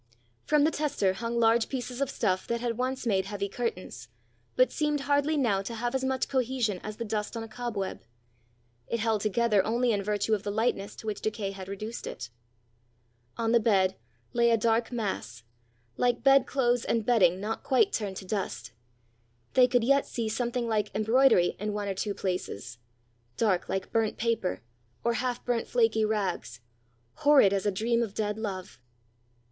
[0.45, 4.09] From the tester hung large pieces of stuff that had once made heavy curtains,
[4.55, 8.01] but seemed hardly now to have as much cohesion as the dust on a cobweb;
[8.87, 12.31] it held together only in virtue of the lightness to which decay had reduced it.
[13.37, 13.95] On the bed
[14.33, 15.43] lay a dark mass,
[15.97, 18.71] like bed clothes and bedding not quite turned to dust
[19.53, 22.79] they could yet see something like embroidery in one or two places
[23.37, 24.63] dark like burnt paper
[25.03, 26.59] or half burnt flaky rags,
[27.17, 28.79] horrid as a dream of dead love!